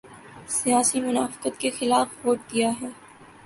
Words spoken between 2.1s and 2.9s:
Vote دیا ہے۔